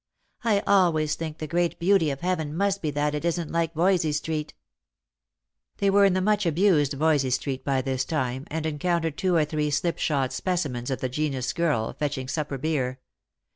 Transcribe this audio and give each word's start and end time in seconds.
I 0.43 0.63
always 0.65 1.13
think 1.13 1.37
the 1.37 1.45
great 1.45 1.77
beauty 1.77 2.09
of 2.09 2.21
heaven 2.21 2.57
must 2.57 2.81
be 2.81 2.89
that 2.89 3.13
it 3.13 3.23
isn't 3.23 3.51
like 3.51 3.75
Voysey 3.75 4.11
street." 4.13 4.55
They 5.77 5.91
were 5.91 6.05
in 6.05 6.13
the 6.13 6.21
much 6.23 6.47
abused 6.47 6.93
Voysey 6.93 7.29
street 7.29 7.63
by 7.63 7.83
this 7.83 8.03
time, 8.03 8.45
and 8.47 8.65
encountered 8.65 9.15
two 9.15 9.35
or 9.35 9.45
three 9.45 9.69
slipshod 9.69 10.33
specimens 10.33 10.89
of 10.89 11.01
the 11.01 11.09
genus 11.09 11.53
girl, 11.53 11.93
fetching 11.93 12.27
supper 12.29 12.57
beer. 12.57 12.99